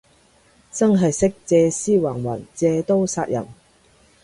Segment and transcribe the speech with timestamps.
[0.71, 3.47] 真係識借屍還魂，借刀殺人